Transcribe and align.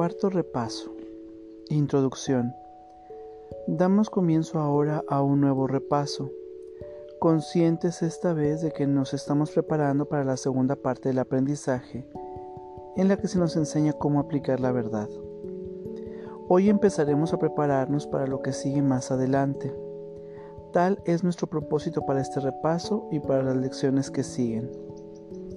Cuarto 0.00 0.30
repaso. 0.30 0.96
Introducción. 1.68 2.54
Damos 3.66 4.08
comienzo 4.08 4.58
ahora 4.58 5.04
a 5.10 5.20
un 5.20 5.42
nuevo 5.42 5.66
repaso, 5.66 6.30
conscientes 7.18 8.00
esta 8.00 8.32
vez 8.32 8.62
de 8.62 8.72
que 8.72 8.86
nos 8.86 9.12
estamos 9.12 9.50
preparando 9.50 10.06
para 10.06 10.24
la 10.24 10.38
segunda 10.38 10.74
parte 10.74 11.10
del 11.10 11.18
aprendizaje, 11.18 12.08
en 12.96 13.08
la 13.08 13.18
que 13.18 13.28
se 13.28 13.38
nos 13.38 13.56
enseña 13.56 13.92
cómo 13.92 14.20
aplicar 14.20 14.58
la 14.58 14.72
verdad. 14.72 15.10
Hoy 16.48 16.70
empezaremos 16.70 17.34
a 17.34 17.38
prepararnos 17.38 18.06
para 18.06 18.26
lo 18.26 18.40
que 18.40 18.54
sigue 18.54 18.80
más 18.80 19.10
adelante. 19.10 19.70
Tal 20.72 21.02
es 21.04 21.22
nuestro 21.22 21.46
propósito 21.46 22.06
para 22.06 22.22
este 22.22 22.40
repaso 22.40 23.06
y 23.10 23.20
para 23.20 23.42
las 23.42 23.56
lecciones 23.56 24.10
que 24.10 24.22
siguen. 24.22 24.72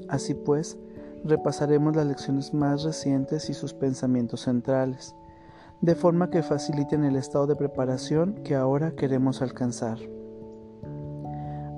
Así 0.10 0.34
pues, 0.34 0.78
repasaremos 1.24 1.96
las 1.96 2.06
lecciones 2.06 2.54
más 2.54 2.84
recientes 2.84 3.50
y 3.50 3.54
sus 3.54 3.74
pensamientos 3.74 4.42
centrales, 4.42 5.16
de 5.82 5.96
forma 5.96 6.30
que 6.30 6.44
faciliten 6.44 7.04
el 7.04 7.16
estado 7.16 7.48
de 7.48 7.56
preparación 7.56 8.36
que 8.44 8.56
ahora 8.56 8.92
queremos 8.92 9.42
alcanzar. 9.42 10.00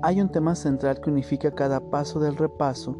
Hay 0.02 0.20
un 0.20 0.30
tema 0.30 0.54
central 0.54 1.00
que 1.00 1.10
unifica 1.10 1.50
cada 1.52 1.80
paso 1.80 2.20
del 2.20 2.36
repaso 2.36 2.96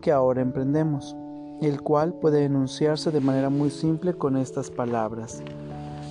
que 0.00 0.12
ahora 0.12 0.42
emprendemos, 0.42 1.16
el 1.62 1.80
cual 1.80 2.14
puede 2.14 2.44
enunciarse 2.44 3.10
de 3.10 3.20
manera 3.20 3.48
muy 3.48 3.70
simple 3.70 4.14
con 4.14 4.36
estas 4.36 4.70
palabras. 4.70 5.42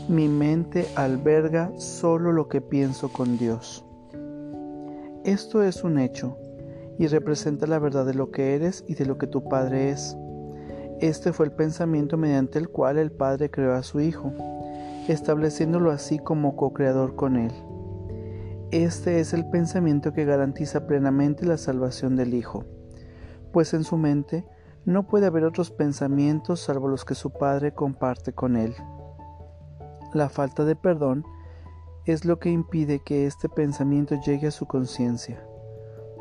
Mi 0.07 0.27
mente 0.27 0.87
alberga 0.95 1.71
solo 1.77 2.31
lo 2.31 2.47
que 2.47 2.61
pienso 2.61 3.09
con 3.09 3.37
Dios. 3.37 3.85
Esto 5.23 5.63
es 5.63 5.83
un 5.83 5.99
hecho, 5.99 6.37
y 6.97 7.07
representa 7.07 7.67
la 7.67 7.79
verdad 7.79 8.05
de 8.05 8.13
lo 8.13 8.31
que 8.31 8.55
eres 8.55 8.83
y 8.87 8.95
de 8.95 9.05
lo 9.05 9.17
que 9.17 9.27
tu 9.27 9.47
Padre 9.47 9.89
es. 9.89 10.17
Este 10.99 11.33
fue 11.33 11.47
el 11.47 11.51
pensamiento 11.51 12.17
mediante 12.17 12.59
el 12.59 12.69
cual 12.69 12.97
el 12.97 13.11
Padre 13.11 13.49
creó 13.49 13.73
a 13.73 13.83
su 13.83 13.99
Hijo, 13.99 14.31
estableciéndolo 15.07 15.91
así 15.91 16.19
como 16.19 16.55
co-creador 16.55 17.15
con 17.15 17.35
Él. 17.35 17.51
Este 18.71 19.19
es 19.19 19.33
el 19.33 19.49
pensamiento 19.49 20.13
que 20.13 20.25
garantiza 20.25 20.87
plenamente 20.87 21.45
la 21.45 21.57
salvación 21.57 22.15
del 22.15 22.33
Hijo, 22.33 22.65
pues 23.51 23.73
en 23.73 23.83
su 23.83 23.97
mente 23.97 24.45
no 24.85 25.07
puede 25.07 25.27
haber 25.27 25.45
otros 25.45 25.71
pensamientos 25.71 26.59
salvo 26.59 26.87
los 26.87 27.05
que 27.05 27.15
su 27.15 27.31
Padre 27.31 27.73
comparte 27.73 28.33
con 28.33 28.55
Él. 28.55 28.73
La 30.13 30.29
falta 30.29 30.63
de 30.63 30.75
perdón 30.75 31.25
es 32.05 32.25
lo 32.25 32.39
que 32.39 32.49
impide 32.49 32.99
que 32.99 33.25
este 33.25 33.49
pensamiento 33.49 34.19
llegue 34.21 34.47
a 34.47 34.51
su 34.51 34.65
conciencia 34.67 35.43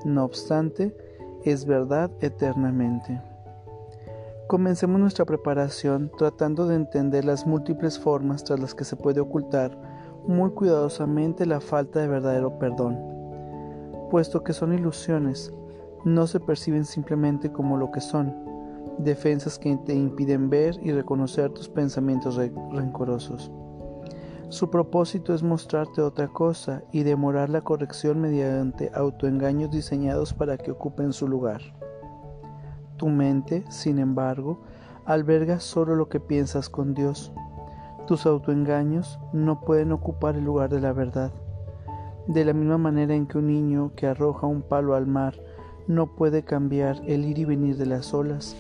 no 0.04 0.24
obstante, 0.24 0.96
es 1.44 1.66
verdad 1.66 2.10
eternamente. 2.20 3.20
Comencemos 4.48 5.00
nuestra 5.00 5.24
preparación 5.24 6.10
tratando 6.18 6.66
de 6.66 6.76
entender 6.76 7.24
las 7.24 7.46
múltiples 7.46 7.98
formas 7.98 8.44
tras 8.44 8.60
las 8.60 8.74
que 8.74 8.84
se 8.84 8.96
puede 8.96 9.20
ocultar 9.20 9.76
muy 10.26 10.50
cuidadosamente 10.50 11.46
la 11.46 11.60
falta 11.60 12.00
de 12.00 12.08
verdadero 12.08 12.58
perdón, 12.58 12.98
puesto 14.10 14.44
que 14.44 14.52
son 14.52 14.72
ilusiones, 14.72 15.52
no 16.04 16.26
se 16.26 16.38
perciben 16.38 16.84
simplemente 16.84 17.50
como 17.50 17.76
lo 17.76 17.90
que 17.90 18.00
son, 18.00 18.34
defensas 18.98 19.58
que 19.58 19.76
te 19.78 19.94
impiden 19.94 20.50
ver 20.50 20.78
y 20.82 20.92
reconocer 20.92 21.50
tus 21.50 21.68
pensamientos 21.68 22.36
rencorosos. 22.36 23.50
Su 24.52 24.68
propósito 24.68 25.32
es 25.32 25.42
mostrarte 25.42 26.02
otra 26.02 26.28
cosa 26.28 26.82
y 26.92 27.04
demorar 27.04 27.48
la 27.48 27.62
corrección 27.62 28.20
mediante 28.20 28.90
autoengaños 28.94 29.70
diseñados 29.70 30.34
para 30.34 30.58
que 30.58 30.70
ocupen 30.70 31.14
su 31.14 31.26
lugar. 31.26 31.62
Tu 32.98 33.08
mente, 33.08 33.64
sin 33.70 33.98
embargo, 33.98 34.60
alberga 35.06 35.58
solo 35.58 35.96
lo 35.96 36.10
que 36.10 36.20
piensas 36.20 36.68
con 36.68 36.92
Dios. 36.92 37.32
Tus 38.06 38.26
autoengaños 38.26 39.18
no 39.32 39.62
pueden 39.62 39.90
ocupar 39.90 40.36
el 40.36 40.44
lugar 40.44 40.68
de 40.68 40.82
la 40.82 40.92
verdad. 40.92 41.32
De 42.26 42.44
la 42.44 42.52
misma 42.52 42.76
manera 42.76 43.14
en 43.14 43.26
que 43.26 43.38
un 43.38 43.46
niño 43.46 43.92
que 43.96 44.06
arroja 44.06 44.46
un 44.46 44.60
palo 44.60 44.94
al 44.94 45.06
mar 45.06 45.34
no 45.86 46.14
puede 46.14 46.42
cambiar 46.42 47.00
el 47.06 47.24
ir 47.24 47.38
y 47.38 47.46
venir 47.46 47.78
de 47.78 47.86
las 47.86 48.12
olas, 48.12 48.54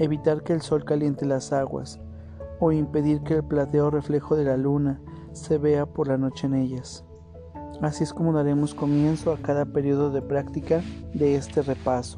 evitar 0.00 0.42
que 0.42 0.52
el 0.52 0.62
sol 0.62 0.84
caliente 0.84 1.24
las 1.26 1.52
aguas, 1.52 2.00
o 2.58 2.72
impedir 2.72 3.22
que 3.22 3.34
el 3.34 3.44
plateo 3.44 3.88
reflejo 3.88 4.34
de 4.34 4.42
la 4.42 4.56
luna 4.56 5.00
se 5.38 5.58
vea 5.58 5.86
por 5.86 6.08
la 6.08 6.18
noche 6.18 6.46
en 6.46 6.54
ellas. 6.54 7.04
Así 7.80 8.02
es 8.02 8.12
como 8.12 8.32
daremos 8.32 8.74
comienzo 8.74 9.32
a 9.32 9.38
cada 9.38 9.64
periodo 9.64 10.10
de 10.10 10.20
práctica 10.20 10.82
de 11.14 11.36
este 11.36 11.62
repaso, 11.62 12.16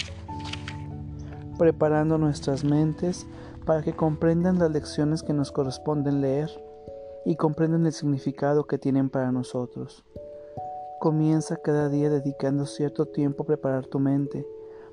preparando 1.59 2.16
nuestras 2.16 2.64
mentes 2.64 3.26
para 3.66 3.82
que 3.82 3.92
comprendan 3.92 4.59
las 4.59 4.70
lecciones 4.70 5.22
que 5.22 5.34
nos 5.34 5.53
corresponden 5.53 6.22
leer 6.22 6.50
y 7.26 7.36
comprendan 7.36 7.86
el 7.86 7.92
significado 7.92 8.66
que 8.66 8.78
tienen 8.78 9.10
para 9.10 9.32
nosotros. 9.32 10.04
Comienza 10.98 11.56
cada 11.56 11.88
día 11.88 12.09
dedicando 12.09 12.64
cierto 12.66 13.06
tiempo 13.06 13.42
a 13.42 13.47
preparar 13.47 13.86
tu 13.86 13.98
mente, 13.98 14.47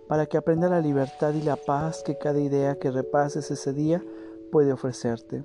para 0.07 0.25
que 0.25 0.37
aprenda 0.37 0.69
la 0.69 0.81
libertad 0.81 1.33
y 1.33 1.41
la 1.41 1.55
paz 1.55 2.03
que 2.05 2.17
cada 2.17 2.39
idea 2.39 2.77
que 2.77 2.91
repases 2.91 3.51
ese 3.51 3.73
día 3.73 4.03
puede 4.51 4.71
ofrecerte. 4.71 5.43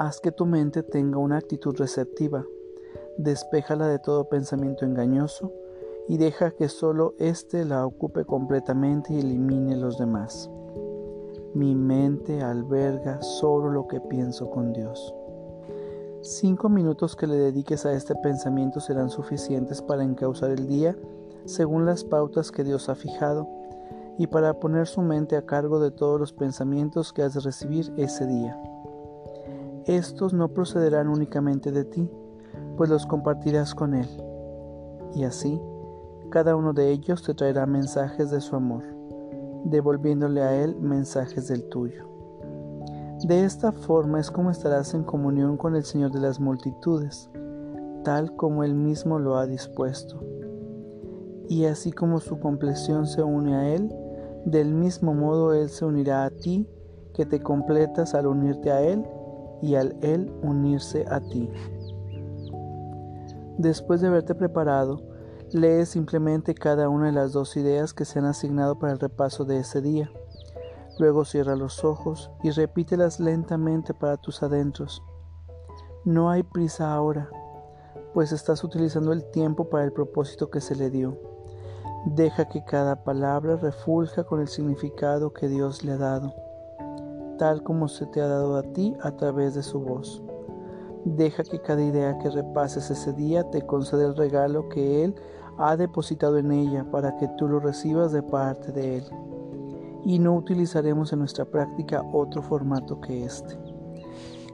Haz 0.00 0.18
que 0.18 0.32
tu 0.32 0.46
mente 0.46 0.82
tenga 0.82 1.18
una 1.18 1.36
actitud 1.36 1.76
receptiva, 1.76 2.46
despéjala 3.18 3.86
de 3.86 3.98
todo 3.98 4.30
pensamiento 4.30 4.86
engañoso 4.86 5.52
y 6.08 6.16
deja 6.16 6.52
que 6.52 6.70
solo 6.70 7.12
éste 7.18 7.66
la 7.66 7.84
ocupe 7.84 8.24
completamente 8.24 9.12
y 9.12 9.18
elimine 9.18 9.76
los 9.76 9.98
demás. 9.98 10.48
Mi 11.52 11.74
mente 11.74 12.40
alberga 12.40 13.20
solo 13.20 13.70
lo 13.70 13.88
que 13.88 14.00
pienso 14.00 14.48
con 14.48 14.72
Dios. 14.72 15.14
Cinco 16.22 16.70
minutos 16.70 17.14
que 17.14 17.26
le 17.26 17.36
dediques 17.36 17.84
a 17.84 17.92
este 17.92 18.14
pensamiento 18.14 18.80
serán 18.80 19.10
suficientes 19.10 19.82
para 19.82 20.02
encauzar 20.02 20.50
el 20.50 20.66
día 20.66 20.96
según 21.44 21.84
las 21.84 22.04
pautas 22.04 22.50
que 22.50 22.64
Dios 22.64 22.88
ha 22.88 22.94
fijado 22.94 23.46
y 24.16 24.28
para 24.28 24.60
poner 24.60 24.86
su 24.86 25.02
mente 25.02 25.36
a 25.36 25.44
cargo 25.44 25.78
de 25.78 25.90
todos 25.90 26.18
los 26.18 26.32
pensamientos 26.32 27.12
que 27.12 27.22
has 27.22 27.34
de 27.34 27.40
recibir 27.40 27.92
ese 27.98 28.26
día. 28.26 28.58
Estos 29.86 30.34
no 30.34 30.48
procederán 30.48 31.08
únicamente 31.08 31.72
de 31.72 31.84
ti, 31.84 32.10
pues 32.76 32.90
los 32.90 33.06
compartirás 33.06 33.74
con 33.74 33.94
Él. 33.94 34.08
Y 35.14 35.24
así, 35.24 35.60
cada 36.30 36.54
uno 36.54 36.72
de 36.72 36.90
ellos 36.90 37.22
te 37.22 37.34
traerá 37.34 37.64
mensajes 37.66 38.30
de 38.30 38.40
su 38.40 38.56
amor, 38.56 38.84
devolviéndole 39.64 40.42
a 40.42 40.54
Él 40.54 40.76
mensajes 40.80 41.48
del 41.48 41.64
tuyo. 41.68 42.04
De 43.24 43.44
esta 43.44 43.72
forma 43.72 44.20
es 44.20 44.30
como 44.30 44.50
estarás 44.50 44.92
en 44.94 45.02
comunión 45.02 45.56
con 45.56 45.74
el 45.74 45.84
Señor 45.84 46.10
de 46.12 46.20
las 46.20 46.40
multitudes, 46.40 47.30
tal 48.04 48.36
como 48.36 48.64
Él 48.64 48.74
mismo 48.74 49.18
lo 49.18 49.36
ha 49.36 49.46
dispuesto. 49.46 50.22
Y 51.48 51.64
así 51.64 51.90
como 51.90 52.20
su 52.20 52.38
compleción 52.38 53.06
se 53.06 53.22
une 53.22 53.56
a 53.56 53.74
Él, 53.74 53.94
del 54.44 54.74
mismo 54.74 55.14
modo 55.14 55.54
Él 55.54 55.70
se 55.70 55.86
unirá 55.86 56.24
a 56.24 56.30
ti, 56.30 56.68
que 57.14 57.24
te 57.26 57.40
completas 57.40 58.14
al 58.14 58.26
unirte 58.26 58.70
a 58.70 58.82
Él 58.82 59.04
y 59.62 59.74
al 59.74 59.96
Él 60.02 60.32
unirse 60.42 61.04
a 61.08 61.20
ti. 61.20 61.50
Después 63.58 64.00
de 64.00 64.08
haberte 64.08 64.34
preparado, 64.34 65.02
lee 65.52 65.84
simplemente 65.84 66.54
cada 66.54 66.88
una 66.88 67.06
de 67.06 67.12
las 67.12 67.32
dos 67.32 67.56
ideas 67.56 67.92
que 67.92 68.04
se 68.04 68.18
han 68.18 68.24
asignado 68.24 68.78
para 68.78 68.92
el 68.92 68.98
repaso 68.98 69.44
de 69.44 69.58
ese 69.58 69.82
día. 69.82 70.10
Luego 70.98 71.24
cierra 71.24 71.56
los 71.56 71.84
ojos 71.84 72.30
y 72.42 72.50
repítelas 72.50 73.20
lentamente 73.20 73.94
para 73.94 74.16
tus 74.16 74.42
adentros. 74.42 75.02
No 76.04 76.30
hay 76.30 76.42
prisa 76.42 76.92
ahora, 76.92 77.28
pues 78.14 78.32
estás 78.32 78.64
utilizando 78.64 79.12
el 79.12 79.30
tiempo 79.30 79.68
para 79.68 79.84
el 79.84 79.92
propósito 79.92 80.50
que 80.50 80.60
se 80.60 80.74
le 80.74 80.90
dio. 80.90 81.18
Deja 82.06 82.48
que 82.48 82.64
cada 82.64 83.04
palabra 83.04 83.56
refulja 83.56 84.24
con 84.24 84.40
el 84.40 84.48
significado 84.48 85.32
que 85.34 85.48
Dios 85.48 85.84
le 85.84 85.92
ha 85.92 85.98
dado 85.98 86.32
tal 87.40 87.62
como 87.62 87.88
se 87.88 88.04
te 88.04 88.20
ha 88.20 88.28
dado 88.28 88.58
a 88.58 88.62
ti 88.62 88.94
a 89.00 89.12
través 89.12 89.54
de 89.54 89.62
su 89.62 89.80
voz. 89.80 90.22
Deja 91.06 91.42
que 91.42 91.58
cada 91.58 91.82
idea 91.82 92.18
que 92.18 92.28
repases 92.28 92.90
ese 92.90 93.14
día 93.14 93.50
te 93.50 93.62
conceda 93.62 94.04
el 94.04 94.14
regalo 94.14 94.68
que 94.68 95.04
Él 95.04 95.14
ha 95.56 95.74
depositado 95.78 96.36
en 96.36 96.52
ella 96.52 96.84
para 96.90 97.16
que 97.16 97.28
tú 97.38 97.48
lo 97.48 97.58
recibas 97.58 98.12
de 98.12 98.22
parte 98.22 98.72
de 98.72 98.98
Él. 98.98 99.04
Y 100.04 100.18
no 100.18 100.34
utilizaremos 100.34 101.14
en 101.14 101.20
nuestra 101.20 101.46
práctica 101.46 102.04
otro 102.12 102.42
formato 102.42 103.00
que 103.00 103.24
este. 103.24 103.58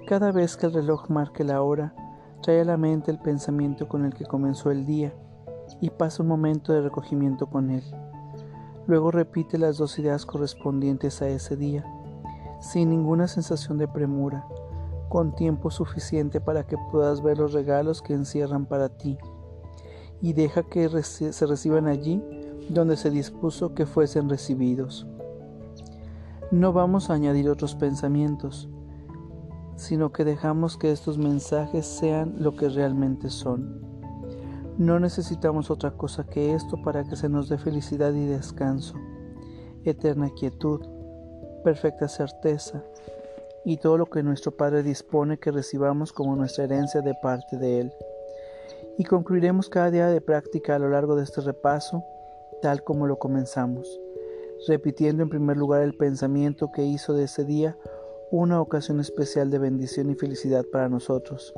Cada 0.07 0.31
vez 0.31 0.57
que 0.57 0.67
el 0.67 0.75
reloj 0.75 1.11
marque 1.11 1.43
la 1.43 1.63
hora, 1.63 1.93
trae 2.41 2.61
a 2.61 2.65
la 2.65 2.77
mente 2.77 3.11
el 3.11 3.19
pensamiento 3.19 3.89
con 3.89 4.05
el 4.05 4.15
que 4.15 4.27
comenzó 4.27 4.71
el 4.71 4.87
día 4.87 5.13
y 5.81 5.91
pasa 5.91 6.23
un 6.23 6.29
momento 6.29 6.73
de 6.73 6.83
recogimiento 6.83 7.49
con 7.49 7.71
él. 7.71 7.83
Luego 8.87 9.11
repite 9.11 9.59
las 9.59 9.77
dos 9.77 9.99
ideas 9.99 10.25
correspondientes 10.25 11.21
a 11.21 11.27
ese 11.29 11.57
día 11.57 11.85
sin 12.61 12.91
ninguna 12.91 13.29
sensación 13.29 13.79
de 13.79 13.89
premura, 13.89 14.47
con 15.09 15.35
tiempo 15.35 15.71
suficiente 15.71 16.41
para 16.41 16.67
que 16.67 16.77
puedas 16.91 17.23
ver 17.23 17.39
los 17.39 17.53
regalos 17.53 18.03
que 18.03 18.15
encierran 18.15 18.67
para 18.67 18.89
ti, 18.89 19.19
y 20.21 20.33
deja 20.33 20.63
que 20.63 20.89
se 21.03 21.47
reciban 21.47 21.87
allí 21.87 22.23
donde 22.69 22.97
se 22.97 23.11
dispuso 23.11 23.75
que 23.75 23.87
fuesen 23.87 24.29
recibidos. 24.29 25.07
No 26.51 26.73
vamos 26.73 27.11
a 27.11 27.15
añadir 27.15 27.49
otros 27.49 27.75
pensamientos, 27.75 28.69
sino 29.77 30.13
que 30.13 30.25
dejamos 30.25 30.77
que 30.77 30.91
estos 30.91 31.19
mensajes 31.19 31.87
sean 31.87 32.37
lo 32.39 32.57
que 32.57 32.69
realmente 32.69 33.31
son. 33.31 33.81
No 34.79 35.01
necesitamos 35.01 35.71
otra 35.71 35.93
cosa 35.93 36.25
que 36.25 36.55
esto 36.55 36.81
para 36.83 37.05
que 37.05 37.17
se 37.17 37.29
nos 37.29 37.49
dé 37.49 37.59
felicidad 37.59 38.13
y 38.13 38.27
descanso, 38.27 38.95
eterna 39.85 40.31
quietud, 40.31 40.81
perfecta 41.67 42.07
certeza 42.07 42.85
y 43.65 43.79
todo 43.79 43.99
lo 43.99 44.07
que 44.07 44.23
nuestro 44.23 44.53
Padre 44.53 44.85
dispone 44.85 45.37
que 45.37 45.51
recibamos 45.51 46.13
como 46.13 46.37
nuestra 46.37 46.63
herencia 46.63 47.01
de 47.01 47.13
parte 47.21 47.57
de 47.57 47.81
Él. 47.81 47.93
Y 48.99 49.03
concluiremos 49.03 49.69
cada 49.69 49.91
día 49.91 50.07
de 50.07 50.21
práctica 50.21 50.77
a 50.77 50.79
lo 50.79 50.89
largo 50.89 51.17
de 51.17 51.25
este 51.25 51.41
repaso, 51.41 52.05
tal 52.63 52.85
como 52.85 53.09
lo 53.09 53.19
comenzamos, 53.19 54.01
repitiendo 54.69 55.25
en 55.25 55.29
primer 55.29 55.57
lugar 55.57 55.83
el 55.83 55.97
pensamiento 55.97 56.71
que 56.71 56.85
hizo 56.85 57.15
de 57.15 57.25
ese 57.25 57.45
día 57.45 57.77
una 58.31 58.61
ocasión 58.61 59.01
especial 59.01 59.51
de 59.51 59.59
bendición 59.59 60.09
y 60.09 60.15
felicidad 60.15 60.65
para 60.71 60.89
nosotros, 60.89 61.53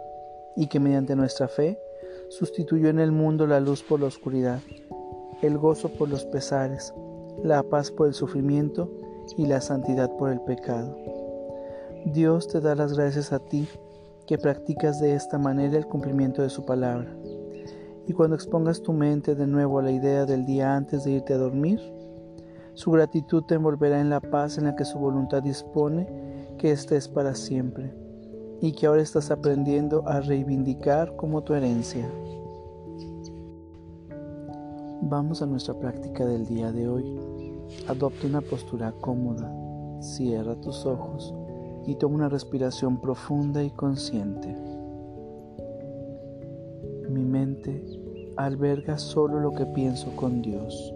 y 0.57 0.69
que 0.69 0.81
mediante 0.81 1.17
nuestra 1.17 1.49
fe 1.49 1.79
sustituyó 2.31 2.89
en 2.89 2.99
el 2.99 3.13
mundo 3.13 3.47
la 3.47 3.61
luz 3.61 3.83
por 3.83 4.01
la 4.01 4.07
oscuridad, 4.07 4.61
el 5.43 5.59
gozo 5.59 5.91
por 5.91 6.09
los 6.09 6.25
pesares, 6.25 6.95
la 7.45 7.63
paz 7.63 7.91
por 7.91 8.07
el 8.07 8.15
sufrimiento 8.15 8.91
y 9.37 9.47
la 9.47 9.61
santidad 9.61 10.11
por 10.17 10.31
el 10.31 10.41
pecado. 10.41 10.97
Dios 12.07 12.49
te 12.49 12.61
da 12.61 12.75
las 12.75 12.97
gracias 12.97 13.33
a 13.33 13.39
ti 13.39 13.69
que 14.27 14.39
practicas 14.39 15.01
de 15.01 15.15
esta 15.15 15.39
manera 15.39 15.77
el 15.77 15.87
cumplimiento 15.87 16.43
de 16.43 16.51
su 16.51 16.65
palabra. 16.65 17.09
Y 18.07 18.13
cuando 18.13 18.37
expongas 18.37 18.83
tu 18.83 18.93
mente 18.93 19.35
de 19.35 19.47
nuevo 19.47 19.79
a 19.79 19.83
la 19.83 19.91
idea 19.91 20.25
del 20.25 20.47
día 20.47 20.77
antes 20.77 21.05
de 21.05 21.13
irte 21.13 21.35
a 21.35 21.39
dormir, 21.39 21.81
su 22.75 22.91
gratitud 22.91 23.43
te 23.45 23.57
envolverá 23.57 24.01
en 24.01 24.11
la 24.11 24.21
paz 24.21 24.57
en 24.57 24.65
la 24.65 24.77
que 24.77 24.85
su 24.85 24.99
voluntad 24.99 25.43
dispone 25.43 26.07
que 26.59 26.71
estés 26.71 27.09
para 27.09 27.35
siempre 27.35 27.93
y 28.61 28.73
que 28.73 28.87
ahora 28.87 29.03
estás 29.03 29.31
aprendiendo 29.31 30.07
a 30.07 30.21
reivindicar 30.21 31.17
como 31.17 31.43
tu 31.43 31.55
herencia. 31.55 32.09
Vamos 35.03 35.43
a 35.43 35.47
nuestra 35.47 35.75
práctica 35.75 36.25
del 36.25 36.47
día 36.47 36.73
de 36.73 36.89
hoy. 36.89 37.38
Adopta 37.87 38.27
una 38.27 38.41
postura 38.41 38.93
cómoda, 39.01 39.53
cierra 40.01 40.55
tus 40.57 40.87
ojos 40.87 41.35
y 41.87 41.95
toma 41.97 42.17
una 42.17 42.29
respiración 42.29 43.01
profunda 43.01 43.63
y 43.63 43.71
consciente. 43.71 44.55
Mi 47.09 47.25
mente 47.25 47.83
alberga 48.37 48.99
solo 48.99 49.41
lo 49.41 49.53
que 49.53 49.67
pienso 49.67 50.15
con 50.15 50.43
Dios. 50.43 50.95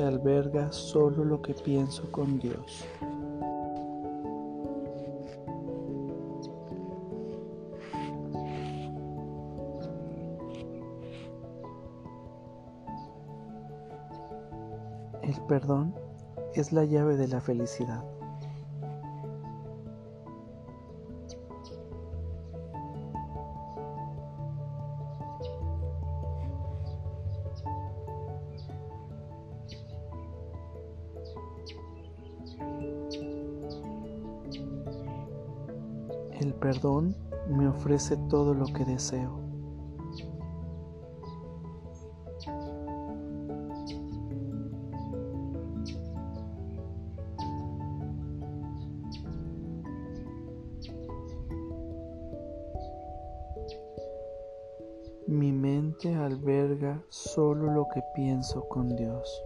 Alberga 0.00 0.72
solo 0.72 1.24
lo 1.24 1.42
que 1.42 1.54
pienso 1.54 2.10
con 2.10 2.38
Dios. 2.38 2.84
El 15.22 15.40
perdón 15.46 15.94
es 16.54 16.72
la 16.72 16.84
llave 16.84 17.16
de 17.16 17.28
la 17.28 17.40
felicidad. 17.40 18.11
Perdón 36.72 37.14
me 37.50 37.68
ofrece 37.68 38.16
todo 38.30 38.54
lo 38.54 38.64
que 38.64 38.84
deseo. 38.86 39.38
Mi 55.26 55.52
mente 55.52 56.14
alberga 56.14 57.02
solo 57.10 57.70
lo 57.72 57.86
que 57.92 58.02
pienso 58.14 58.66
con 58.68 58.96
Dios. 58.96 59.42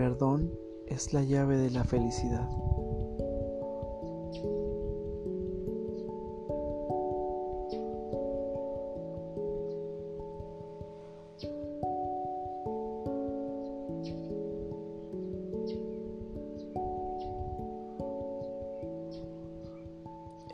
Perdón 0.00 0.50
es 0.86 1.12
la 1.12 1.22
llave 1.22 1.58
de 1.58 1.70
la 1.70 1.84
felicidad. 1.84 2.48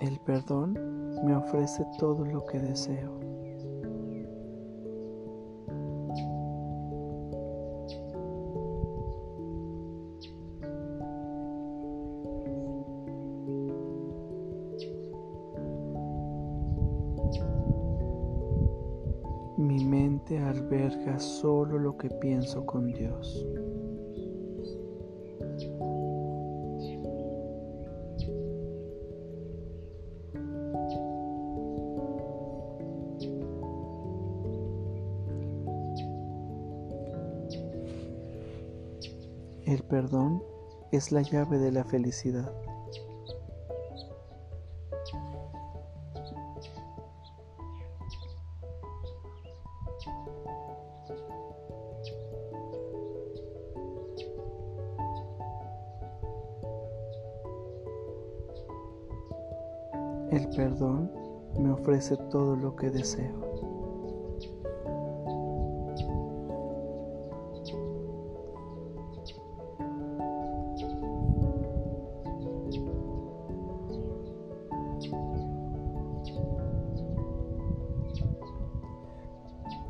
El 0.01 0.19
perdón 0.27 0.75
me 1.25 1.37
ofrece 1.37 1.87
todo 2.01 2.25
lo 2.25 2.45
que 2.47 2.59
deseo. 2.59 3.36
Mente 20.29 20.39
alberga 20.39 21.19
solo 21.19 21.79
lo 21.79 21.97
que 21.97 22.09
pienso 22.09 22.65
con 22.67 22.93
Dios. 22.93 23.47
El 39.65 39.83
perdón 39.83 40.43
es 40.93 41.11
la 41.11 41.23
llave 41.23 41.59
de 41.59 41.73
la 41.73 41.85
felicidad. 41.85 42.53
El 60.31 60.49
perdón 60.49 61.11
me 61.59 61.71
ofrece 61.71 62.17
todo 62.31 62.57
lo 62.57 62.75
que 62.75 62.91
deseo. 62.91 63.47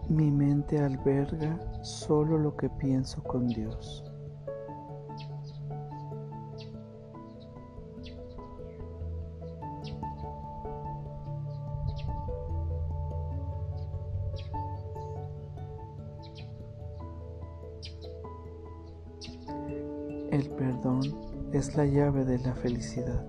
Mi 0.08 0.30
mente 0.30 0.78
alberga 0.78 1.58
solo 1.82 2.38
lo 2.38 2.56
que 2.56 2.70
pienso 2.70 3.22
con 3.22 3.48
Dios. 3.48 4.05
Es 21.56 21.74
la 21.74 21.86
llave 21.86 22.24
de 22.24 22.38
la 22.38 22.54
felicidad. 22.54 23.24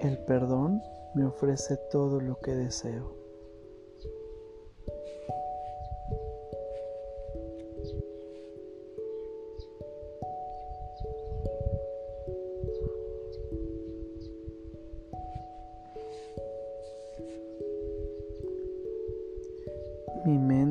El 0.00 0.18
perdón 0.26 0.80
me 1.14 1.24
ofrece 1.26 1.76
todo 1.90 2.20
lo 2.20 2.38
que 2.40 2.54
deseo. 2.54 3.19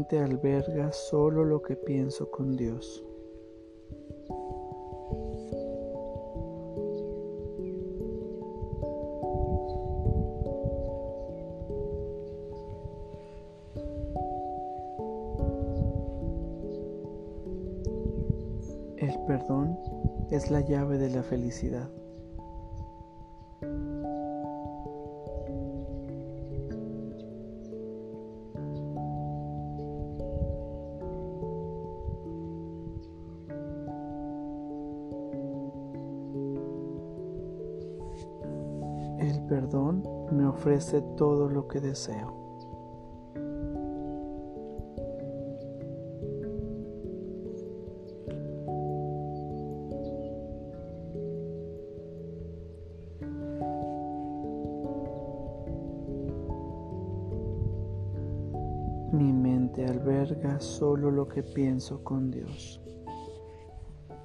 Mente 0.10 0.20
alberga 0.20 0.92
solo 0.92 1.44
lo 1.44 1.62
que 1.62 1.76
pienso 1.76 2.30
con 2.32 2.56
Dios. 2.56 3.04
El 18.98 19.16
perdón 19.28 19.78
es 20.32 20.50
la 20.50 20.62
llave 20.62 20.98
de 20.98 21.10
la 21.10 21.24
felicidad. 21.24 21.90
El 39.20 39.42
perdón 39.48 40.02
me 40.32 40.46
ofrece 40.48 41.02
todo 41.18 41.50
lo 41.50 41.68
que 41.68 41.82
deseo. 41.82 42.40
Mi 59.12 59.34
mente 59.34 59.86
alberga 59.86 60.62
solo 60.62 61.12
lo 61.12 61.28
que 61.28 61.44
pienso 61.44 62.02
con 62.06 62.32
Dios. 62.32 62.82